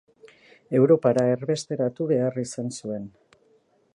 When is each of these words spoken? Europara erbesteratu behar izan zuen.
Europara 0.79 1.25
erbesteratu 1.33 2.09
behar 2.13 2.41
izan 2.47 2.75
zuen. 2.79 3.09